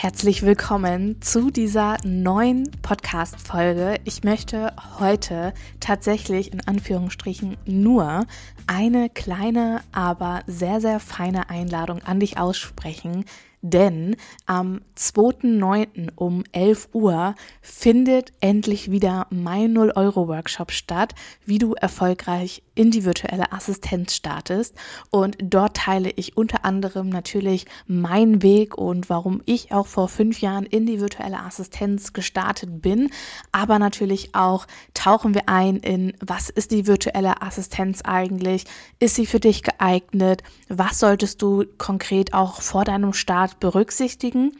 Herzlich 0.00 0.42
willkommen 0.42 1.20
zu 1.20 1.50
dieser 1.50 1.96
neuen 2.04 2.70
Podcast-Folge. 2.82 3.96
Ich 4.04 4.22
möchte 4.22 4.72
heute 5.00 5.52
tatsächlich 5.80 6.52
in 6.52 6.64
Anführungsstrichen 6.64 7.56
nur 7.66 8.24
eine 8.68 9.10
kleine, 9.10 9.80
aber 9.90 10.42
sehr, 10.46 10.80
sehr 10.80 11.00
feine 11.00 11.50
Einladung 11.50 12.00
an 12.04 12.20
dich 12.20 12.38
aussprechen, 12.38 13.24
denn 13.62 14.16
am 14.46 14.80
2.9. 14.96 16.10
um 16.14 16.44
11 16.52 16.90
Uhr 16.92 17.34
findet 17.60 18.32
endlich 18.40 18.90
wieder 18.90 19.26
mein 19.30 19.76
0-Euro-Workshop 19.76 20.72
statt, 20.72 21.14
wie 21.44 21.58
du 21.58 21.74
erfolgreich 21.74 22.62
in 22.74 22.90
die 22.92 23.04
virtuelle 23.04 23.52
Assistenz 23.52 24.14
startest. 24.14 24.76
Und 25.10 25.36
dort 25.40 25.76
teile 25.76 26.10
ich 26.10 26.36
unter 26.36 26.64
anderem 26.64 27.08
natürlich 27.08 27.66
meinen 27.86 28.42
Weg 28.42 28.78
und 28.78 29.10
warum 29.10 29.42
ich 29.46 29.72
auch 29.72 29.88
vor 29.88 30.08
fünf 30.08 30.40
Jahren 30.40 30.64
in 30.64 30.86
die 30.86 31.00
virtuelle 31.00 31.40
Assistenz 31.40 32.12
gestartet 32.12 32.80
bin. 32.80 33.10
Aber 33.50 33.78
natürlich 33.80 34.34
auch 34.34 34.66
tauchen 34.94 35.34
wir 35.34 35.48
ein 35.48 35.78
in, 35.78 36.12
was 36.20 36.50
ist 36.50 36.70
die 36.70 36.86
virtuelle 36.86 37.42
Assistenz 37.42 38.02
eigentlich? 38.02 38.64
Ist 39.00 39.16
sie 39.16 39.26
für 39.26 39.40
dich 39.40 39.62
geeignet? 39.62 40.42
Was 40.68 41.00
solltest 41.00 41.42
du 41.42 41.64
konkret 41.78 42.32
auch 42.32 42.60
vor 42.60 42.84
deinem 42.84 43.12
Start 43.12 43.47
berücksichtigen? 43.54 44.52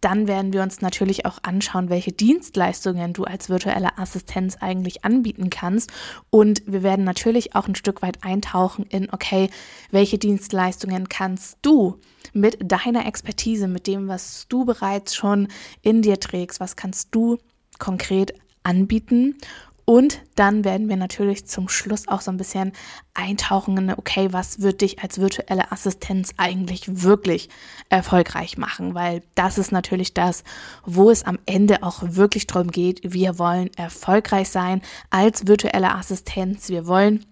Dann 0.00 0.28
werden 0.28 0.52
wir 0.52 0.62
uns 0.62 0.82
natürlich 0.82 1.24
auch 1.24 1.38
anschauen, 1.42 1.88
welche 1.88 2.12
Dienstleistungen 2.12 3.14
du 3.14 3.24
als 3.24 3.48
virtuelle 3.48 3.96
Assistenz 3.96 4.58
eigentlich 4.60 5.04
anbieten 5.04 5.48
kannst. 5.48 5.90
Und 6.28 6.62
wir 6.66 6.82
werden 6.82 7.06
natürlich 7.06 7.54
auch 7.54 7.66
ein 7.66 7.74
Stück 7.74 8.02
weit 8.02 8.22
eintauchen 8.22 8.84
in, 8.84 9.10
okay, 9.12 9.48
welche 9.90 10.18
Dienstleistungen 10.18 11.08
kannst 11.08 11.56
du 11.62 12.00
mit 12.34 12.58
deiner 12.60 13.06
Expertise, 13.06 13.66
mit 13.66 13.86
dem, 13.86 14.08
was 14.08 14.46
du 14.48 14.66
bereits 14.66 15.14
schon 15.14 15.48
in 15.80 16.02
dir 16.02 16.20
trägst, 16.20 16.60
was 16.60 16.76
kannst 16.76 17.14
du 17.14 17.38
konkret 17.78 18.34
anbieten 18.62 19.36
und 19.84 20.20
dann 20.34 20.64
werden 20.64 20.88
wir 20.88 20.96
natürlich 20.96 21.46
zum 21.46 21.68
Schluss 21.68 22.08
auch 22.08 22.22
so 22.22 22.30
ein 22.30 22.38
bisschen 22.38 22.72
eintauchen 23.12 23.76
in, 23.76 23.90
okay, 23.90 24.28
was 24.32 24.60
wird 24.60 24.80
dich 24.80 25.02
als 25.02 25.20
virtuelle 25.20 25.72
Assistenz 25.72 26.32
eigentlich 26.38 27.02
wirklich 27.02 27.50
erfolgreich 27.90 28.56
machen? 28.56 28.94
Weil 28.94 29.22
das 29.34 29.58
ist 29.58 29.72
natürlich 29.72 30.14
das, 30.14 30.42
wo 30.86 31.10
es 31.10 31.22
am 31.22 31.38
Ende 31.44 31.82
auch 31.82 32.02
wirklich 32.02 32.46
darum 32.46 32.70
geht. 32.70 33.00
Wir 33.04 33.38
wollen 33.38 33.70
erfolgreich 33.76 34.48
sein 34.48 34.80
als 35.10 35.46
virtuelle 35.46 35.94
Assistenz. 35.94 36.70
Wir 36.70 36.86
wollen 36.86 37.26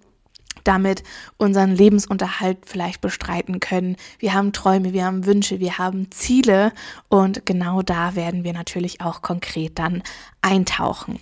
damit 0.65 1.03
unseren 1.37 1.73
Lebensunterhalt 1.73 2.59
vielleicht 2.67 3.01
bestreiten 3.01 3.61
können. 3.61 3.97
Wir 4.19 4.35
haben 4.35 4.53
Träume, 4.53 4.93
wir 4.93 5.05
haben 5.05 5.27
Wünsche, 5.27 5.61
wir 5.61 5.79
haben 5.79 6.11
Ziele 6.11 6.73
und 7.09 7.47
genau 7.47 7.83
da 7.83 8.15
werden 8.15 8.45
wir 8.45 8.53
natürlich 8.53 9.01
auch 9.01 9.23
konkret 9.23 9.79
dann 9.79 10.03
eintauchen. 10.41 11.19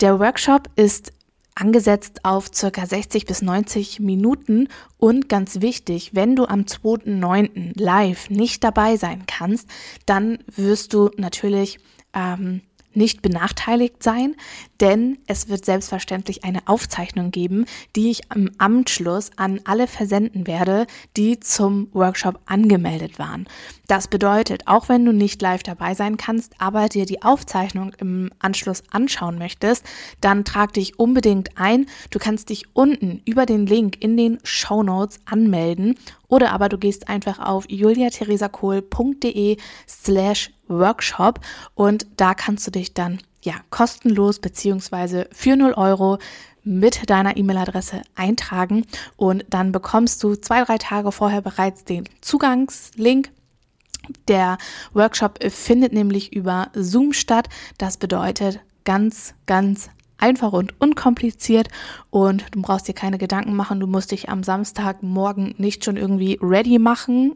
Der 0.00 0.18
Workshop 0.18 0.68
ist 0.76 1.12
angesetzt 1.54 2.24
auf 2.24 2.50
circa 2.54 2.86
60 2.86 3.26
bis 3.26 3.42
90 3.42 4.00
Minuten 4.00 4.68
und 4.96 5.28
ganz 5.28 5.60
wichtig, 5.60 6.14
wenn 6.14 6.36
du 6.36 6.46
am 6.46 6.62
2.9. 6.62 7.72
live 7.80 8.30
nicht 8.30 8.62
dabei 8.62 8.96
sein 8.96 9.24
kannst, 9.26 9.68
dann 10.06 10.38
wirst 10.54 10.94
du 10.94 11.10
natürlich 11.16 11.80
ähm, 12.14 12.62
nicht 12.98 13.22
benachteiligt 13.22 14.02
sein, 14.02 14.34
denn 14.80 15.18
es 15.26 15.48
wird 15.48 15.64
selbstverständlich 15.64 16.44
eine 16.44 16.60
Aufzeichnung 16.66 17.30
geben, 17.30 17.64
die 17.96 18.10
ich 18.10 18.30
am 18.30 18.50
Amtsschluss 18.58 19.30
an 19.36 19.60
alle 19.64 19.86
versenden 19.86 20.46
werde, 20.46 20.86
die 21.16 21.40
zum 21.40 21.88
Workshop 21.92 22.38
angemeldet 22.46 23.18
waren. 23.18 23.46
Das 23.86 24.08
bedeutet, 24.08 24.66
auch 24.66 24.90
wenn 24.90 25.04
du 25.04 25.12
nicht 25.12 25.40
live 25.40 25.62
dabei 25.62 25.94
sein 25.94 26.18
kannst, 26.18 26.52
aber 26.58 26.88
dir 26.90 27.06
die 27.06 27.22
Aufzeichnung 27.22 27.92
im 27.98 28.30
Anschluss 28.38 28.82
anschauen 28.90 29.38
möchtest, 29.38 29.84
dann 30.20 30.44
trag 30.44 30.74
dich 30.74 30.98
unbedingt 30.98 31.56
ein. 31.56 31.86
Du 32.10 32.18
kannst 32.18 32.50
dich 32.50 32.66
unten 32.74 33.22
über 33.24 33.46
den 33.46 33.66
Link 33.66 33.96
in 34.00 34.16
den 34.16 34.38
Show 34.42 34.82
Notes 34.82 35.20
anmelden 35.24 35.94
oder 36.28 36.52
aber 36.52 36.68
du 36.68 36.78
gehst 36.78 37.08
einfach 37.08 37.38
auf 37.38 37.64
juliatheresakohl.de 37.68 39.56
slash 39.88 40.50
Workshop 40.68 41.40
und 41.74 42.06
da 42.16 42.34
kannst 42.34 42.66
du 42.66 42.70
dich 42.70 42.94
dann 42.94 43.18
ja 43.42 43.54
kostenlos 43.70 44.38
beziehungsweise 44.38 45.28
für 45.32 45.56
0 45.56 45.72
Euro 45.72 46.18
mit 46.62 47.08
deiner 47.08 47.36
E-Mail-Adresse 47.36 48.02
eintragen 48.14 48.84
und 49.16 49.44
dann 49.48 49.72
bekommst 49.72 50.22
du 50.22 50.34
zwei, 50.34 50.62
drei 50.64 50.76
Tage 50.76 51.12
vorher 51.12 51.40
bereits 51.40 51.84
den 51.84 52.04
Zugangslink 52.20 53.30
der 54.26 54.58
Workshop 54.92 55.38
findet 55.50 55.92
nämlich 55.92 56.32
über 56.32 56.70
Zoom 56.74 57.12
statt. 57.12 57.48
Das 57.76 57.96
bedeutet 57.96 58.60
ganz, 58.84 59.34
ganz 59.46 59.90
einfach 60.18 60.52
und 60.52 60.74
unkompliziert 60.80 61.68
und 62.10 62.44
du 62.54 62.60
brauchst 62.60 62.88
dir 62.88 62.94
keine 62.94 63.18
Gedanken 63.18 63.54
machen, 63.54 63.80
du 63.80 63.86
musst 63.86 64.10
dich 64.10 64.28
am 64.28 64.42
Samstagmorgen 64.42 65.54
nicht 65.58 65.84
schon 65.84 65.96
irgendwie 65.96 66.38
ready 66.42 66.78
machen, 66.78 67.34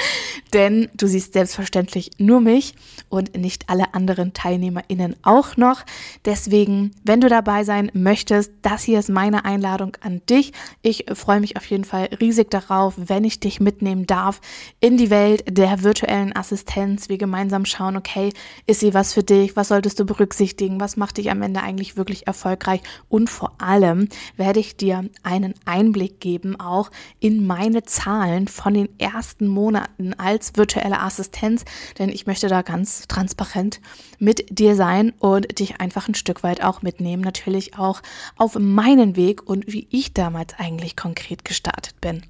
denn 0.54 0.88
du 0.94 1.06
siehst 1.06 1.32
selbstverständlich 1.32 2.12
nur 2.18 2.40
mich 2.40 2.74
und 3.08 3.36
nicht 3.36 3.68
alle 3.68 3.92
anderen 3.92 4.32
TeilnehmerInnen 4.32 5.16
auch 5.22 5.56
noch. 5.56 5.82
Deswegen, 6.24 6.92
wenn 7.04 7.20
du 7.20 7.28
dabei 7.28 7.64
sein 7.64 7.90
möchtest, 7.92 8.52
das 8.62 8.82
hier 8.84 9.00
ist 9.00 9.08
meine 9.08 9.44
Einladung 9.44 9.96
an 10.00 10.22
dich. 10.30 10.52
Ich 10.82 11.06
freue 11.12 11.40
mich 11.40 11.56
auf 11.56 11.66
jeden 11.66 11.84
Fall 11.84 12.08
riesig 12.20 12.50
darauf, 12.50 12.94
wenn 12.96 13.24
ich 13.24 13.40
dich 13.40 13.60
mitnehmen 13.60 14.06
darf 14.06 14.40
in 14.80 14.96
die 14.96 15.10
Welt 15.10 15.44
der 15.48 15.82
virtuellen 15.82 16.34
Assistenz. 16.34 17.08
Wir 17.08 17.18
gemeinsam 17.18 17.64
schauen, 17.64 17.96
okay, 17.96 18.32
ist 18.66 18.80
sie 18.80 18.94
was 18.94 19.12
für 19.12 19.22
dich? 19.22 19.56
Was 19.56 19.68
solltest 19.68 19.98
du 19.98 20.04
berücksichtigen? 20.04 20.80
Was 20.80 20.96
macht 20.96 21.18
dich 21.18 21.30
am 21.30 21.42
Ende 21.42 21.62
eigentlich 21.62 21.96
wirklich 21.96 22.26
erfolgreich? 22.26 22.80
Und 23.08 23.28
vor 23.28 23.54
allem 23.58 24.08
werde 24.36 24.60
ich 24.60 24.76
dir 24.76 25.08
einen 25.24 25.54
Einblick 25.64 26.20
geben, 26.20 26.58
auch 26.60 26.90
in 27.18 27.44
meine 27.44 27.82
Zahlen 27.82 28.46
von 28.46 28.74
den 28.74 28.88
ersten 28.98 29.48
Monaten 29.48 30.14
als 30.14 30.43
virtuelle 30.54 31.00
Assistenz, 31.00 31.64
denn 31.98 32.08
ich 32.08 32.26
möchte 32.26 32.48
da 32.48 32.62
ganz 32.62 33.08
transparent 33.08 33.80
mit 34.18 34.58
dir 34.58 34.76
sein 34.76 35.12
und 35.18 35.58
dich 35.58 35.80
einfach 35.80 36.08
ein 36.08 36.14
Stück 36.14 36.42
weit 36.42 36.62
auch 36.62 36.82
mitnehmen, 36.82 37.22
natürlich 37.22 37.78
auch 37.78 38.02
auf 38.36 38.58
meinen 38.58 39.16
Weg 39.16 39.46
und 39.48 39.64
wie 39.66 39.86
ich 39.90 40.12
damals 40.12 40.54
eigentlich 40.58 40.96
konkret 40.96 41.44
gestartet 41.44 42.00
bin. 42.00 42.22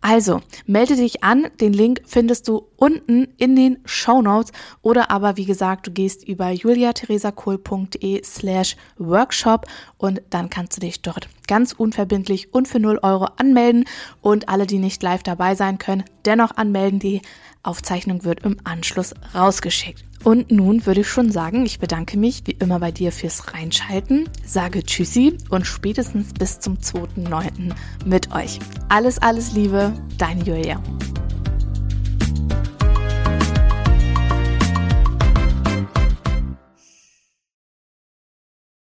Also, 0.00 0.40
melde 0.66 0.96
dich 0.96 1.22
an, 1.24 1.48
den 1.60 1.72
Link 1.72 2.02
findest 2.06 2.48
du 2.48 2.68
unten 2.76 3.28
in 3.36 3.56
den 3.56 3.78
Show 3.84 4.22
Notes 4.22 4.52
oder 4.82 5.10
aber 5.10 5.36
wie 5.36 5.44
gesagt, 5.44 5.86
du 5.86 5.90
gehst 5.90 6.26
über 6.26 6.50
juliatheresakohl.de 6.50 8.22
slash 8.24 8.76
workshop 8.98 9.66
und 9.96 10.22
dann 10.30 10.50
kannst 10.50 10.76
du 10.76 10.80
dich 10.80 11.02
dort 11.02 11.28
ganz 11.48 11.72
unverbindlich 11.72 12.54
und 12.54 12.68
für 12.68 12.78
0 12.78 13.00
Euro 13.02 13.26
anmelden 13.36 13.84
und 14.20 14.48
alle, 14.48 14.66
die 14.66 14.78
nicht 14.78 15.02
live 15.02 15.24
dabei 15.24 15.56
sein 15.56 15.78
können, 15.78 16.04
dennoch 16.24 16.56
anmelden. 16.56 17.00
Die 17.00 17.22
Aufzeichnung 17.64 18.24
wird 18.24 18.44
im 18.44 18.58
Anschluss 18.62 19.14
rausgeschickt. 19.34 20.04
Und 20.24 20.50
nun 20.50 20.84
würde 20.86 21.00
ich 21.00 21.08
schon 21.08 21.30
sagen, 21.30 21.64
ich 21.64 21.78
bedanke 21.78 22.18
mich 22.18 22.42
wie 22.46 22.52
immer 22.52 22.80
bei 22.80 22.90
dir 22.90 23.12
fürs 23.12 23.54
Reinschalten, 23.54 24.28
sage 24.44 24.82
Tschüssi 24.82 25.36
und 25.48 25.66
spätestens 25.66 26.32
bis 26.32 26.60
zum 26.60 26.78
2.9. 26.78 27.72
mit 28.04 28.32
euch. 28.32 28.58
Alles, 28.88 29.18
alles 29.18 29.52
Liebe, 29.52 29.92
dein 30.18 30.44
Julia. 30.44 30.82